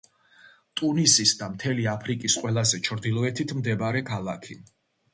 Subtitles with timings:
[0.79, 4.63] ტუნისის და მთელი აფრიკის ყველაზე ჩრდილოეთით მდებარე ქალაქი.